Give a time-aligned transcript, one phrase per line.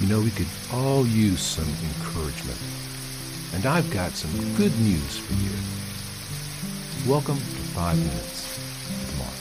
[0.00, 2.56] You know, we could all use some encouragement.
[3.52, 5.50] And I've got some good news for you.
[7.10, 9.34] Welcome to 5 Minutes with Mark.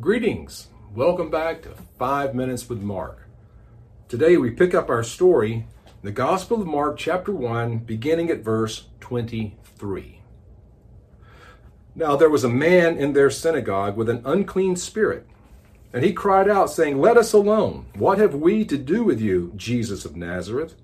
[0.00, 0.68] Greetings.
[0.94, 3.26] Welcome back to 5 Minutes with Mark.
[4.06, 5.66] Today we pick up our story
[6.04, 10.20] the Gospel of Mark, chapter 1, beginning at verse 23.
[11.94, 15.26] Now there was a man in their synagogue with an unclean spirit,
[15.94, 17.86] and he cried out, saying, Let us alone.
[17.94, 20.74] What have we to do with you, Jesus of Nazareth?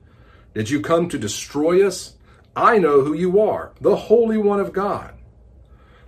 [0.55, 2.15] Did you come to destroy us?
[2.57, 5.13] I know who you are, the Holy One of God.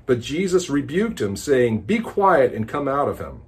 [0.07, 3.43] But Jesus rebuked him, saying, Be quiet and come out of him.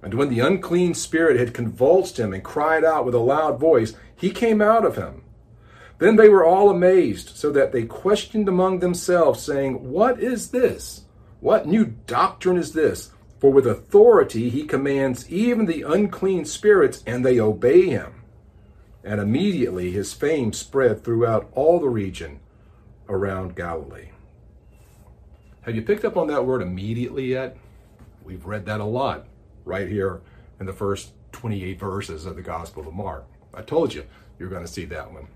[0.00, 3.94] And when the unclean spirit had convulsed him and cried out with a loud voice,
[4.22, 5.24] he came out of him.
[5.98, 11.06] Then they were all amazed, so that they questioned among themselves, saying, What is this?
[11.40, 13.10] What new doctrine is this?
[13.40, 18.22] For with authority he commands even the unclean spirits, and they obey him.
[19.02, 22.38] And immediately his fame spread throughout all the region
[23.08, 24.10] around Galilee.
[25.62, 27.56] Have you picked up on that word immediately yet?
[28.22, 29.26] We've read that a lot
[29.64, 30.20] right here
[30.60, 33.26] in the first 28 verses of the Gospel of Mark.
[33.54, 34.04] I told you
[34.38, 35.28] you're going to see that one.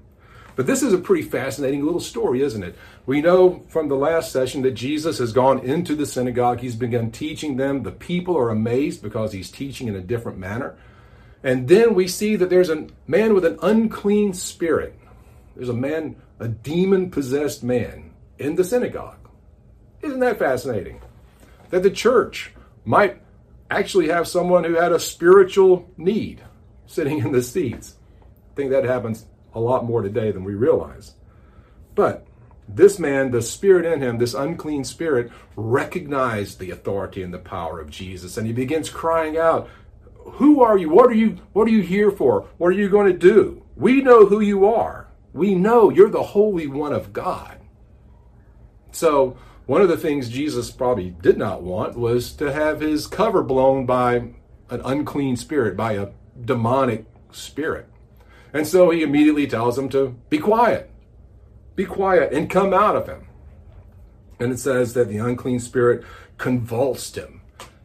[0.56, 2.76] But this is a pretty fascinating little story, isn't it?
[3.04, 6.60] We know from the last session that Jesus has gone into the synagogue.
[6.60, 7.82] He's begun teaching them.
[7.82, 10.76] The people are amazed because he's teaching in a different manner.
[11.42, 14.98] And then we see that there's a man with an unclean spirit.
[15.54, 19.28] There's a man, a demon possessed man in the synagogue.
[20.00, 21.02] Isn't that fascinating?
[21.68, 22.52] That the church
[22.86, 23.20] might
[23.70, 26.42] actually have someone who had a spiritual need
[26.86, 27.96] sitting in the seats.
[28.56, 31.14] Think that happens a lot more today than we realize.
[31.94, 32.26] But
[32.68, 37.80] this man, the spirit in him, this unclean spirit, recognized the authority and the power
[37.80, 39.68] of Jesus, and he begins crying out,
[40.24, 40.90] Who are you?
[40.90, 42.48] What are you what are you here for?
[42.58, 43.62] What are you going to do?
[43.76, 45.08] We know who you are.
[45.32, 47.60] We know you're the Holy One of God.
[48.90, 53.42] So one of the things Jesus probably did not want was to have his cover
[53.42, 54.14] blown by
[54.70, 56.08] an unclean spirit, by a
[56.44, 57.88] demonic spirit.
[58.56, 60.90] And so he immediately tells him to be quiet,
[61.74, 63.26] be quiet, and come out of him.
[64.40, 66.04] And it says that the unclean spirit
[66.38, 67.42] convulsed him.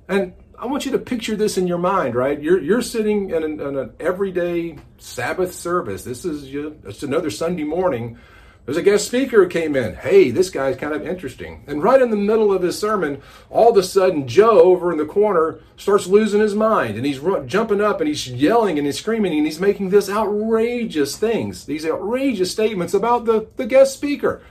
[0.08, 2.42] And I want you to picture this in your mind, right?
[2.42, 6.06] You're, you're sitting in an, in an everyday Sabbath service.
[6.06, 8.18] This is just another Sunday morning
[8.66, 9.96] there's a guest speaker who came in.
[9.96, 11.64] Hey, this guy's kind of interesting.
[11.66, 15.00] And right in the middle of his sermon, all of a sudden, Joe over in
[15.00, 16.96] the corner starts losing his mind.
[16.96, 21.18] And he's jumping up and he's yelling and he's screaming and he's making this outrageous
[21.18, 24.44] things, these outrageous statements about the, the guest speaker.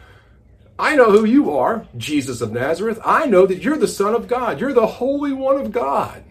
[0.77, 2.99] I know who you are, Jesus of Nazareth.
[3.05, 4.61] I know that you're the Son of God.
[4.61, 6.25] You're the Holy One of God.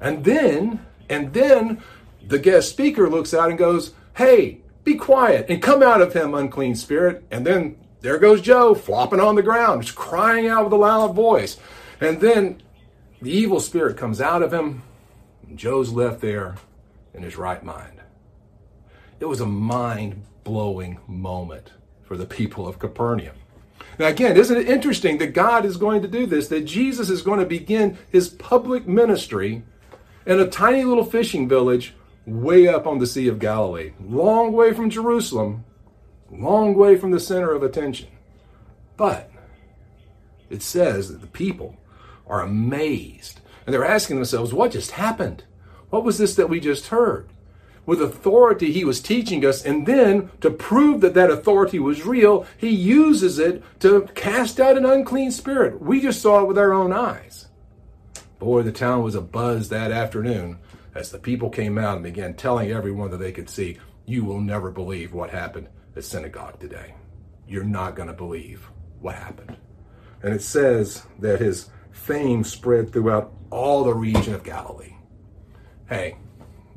[0.00, 1.82] And then, and then
[2.26, 6.34] the guest speaker looks out and goes, Hey, be quiet and come out of him,
[6.34, 7.24] unclean spirit.
[7.30, 11.14] And then there goes Joe flopping on the ground, just crying out with a loud
[11.14, 11.58] voice.
[12.00, 12.62] And then
[13.22, 14.82] the evil spirit comes out of him,
[15.48, 16.56] and Joe's left there
[17.14, 18.00] in his right mind.
[19.20, 21.72] It was a mind blowing moment
[22.02, 23.36] for the people of Capernaum.
[23.98, 27.22] Now, again, isn't it interesting that God is going to do this, that Jesus is
[27.22, 29.62] going to begin his public ministry
[30.26, 31.94] in a tiny little fishing village
[32.26, 35.64] way up on the Sea of Galilee, long way from Jerusalem,
[36.30, 38.08] long way from the center of attention.
[38.96, 39.30] But
[40.50, 41.76] it says that the people
[42.26, 45.44] are amazed and they're asking themselves, what just happened?
[45.90, 47.28] What was this that we just heard?
[47.86, 52.46] With authority, he was teaching us, and then to prove that that authority was real,
[52.56, 55.82] he uses it to cast out an unclean spirit.
[55.82, 57.46] We just saw it with our own eyes.
[58.38, 60.58] Boy, the town was abuzz that afternoon
[60.94, 64.40] as the people came out and began telling everyone that they could see, you will
[64.40, 66.94] never believe what happened at synagogue today.
[67.48, 68.68] You're not going to believe
[69.00, 69.56] what happened.
[70.22, 74.94] And it says that his fame spread throughout all the region of Galilee.
[75.88, 76.16] Hey,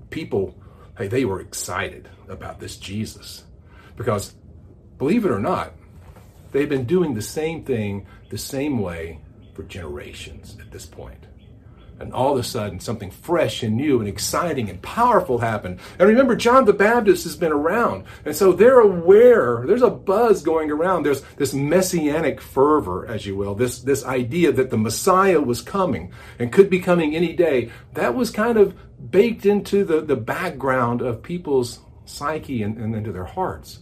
[0.09, 0.56] people,
[0.97, 3.45] hey, they were excited about this Jesus
[3.95, 4.36] because,
[4.97, 5.74] believe it or not,
[6.51, 9.19] they've been doing the same thing the same way
[9.53, 11.27] for generations at this point
[11.99, 15.79] and all of a sudden something fresh and new and exciting and powerful happened.
[15.97, 18.05] And remember, John the Baptist has been around.
[18.25, 21.03] And so they're aware, there's a buzz going around.
[21.03, 26.11] There's this messianic fervor, as you will, this, this idea that the Messiah was coming
[26.39, 27.71] and could be coming any day.
[27.94, 28.75] That was kind of
[29.11, 33.79] baked into the, the background of people's psyche and, and into their hearts.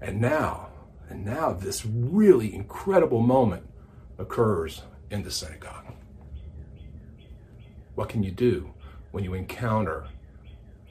[0.00, 0.68] And now,
[1.08, 3.64] and now this really incredible moment
[4.18, 5.86] occurs in the synagogue.
[7.96, 8.72] What can you do
[9.10, 10.06] when you encounter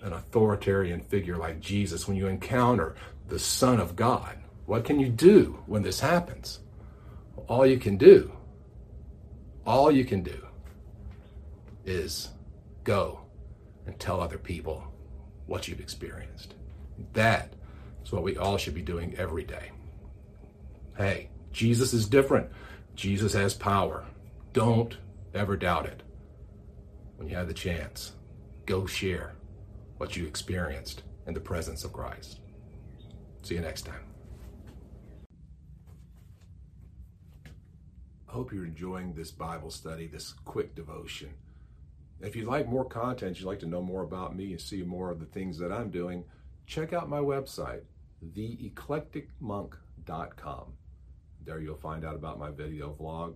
[0.02, 2.96] an authoritarian figure like Jesus, when you encounter
[3.30, 4.38] the Son of God?
[4.66, 6.60] What can you do when this happens?
[7.48, 8.31] All you can do,
[9.66, 10.48] all you can do
[11.86, 12.30] is
[12.84, 13.22] go
[13.86, 14.84] and tell other people
[15.46, 16.56] what you've experienced.
[17.13, 17.54] That
[18.04, 19.69] is what we all should be doing every day.
[20.98, 22.50] Hey, Jesus is different.
[22.96, 24.06] Jesus has power.
[24.54, 24.98] Don't
[25.36, 26.01] ever doubt it.
[27.17, 28.13] When you have the chance,
[28.65, 29.35] go share
[29.97, 32.41] what you experienced in the presence of Christ.
[33.44, 34.01] See you next time.
[38.27, 41.29] I hope you're enjoying this Bible study, this quick devotion.
[42.19, 45.12] If you'd like more content, you'd like to know more about me and see more
[45.12, 46.25] of the things that I'm doing,
[46.65, 47.83] check out my website,
[48.25, 50.73] theeclecticmonk.com.
[51.45, 53.35] There you'll find out about my video vlog,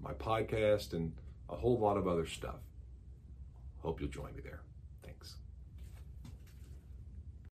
[0.00, 1.12] my podcast, and
[1.50, 2.60] a whole lot of other stuff.
[3.78, 4.67] Hope you'll join me there.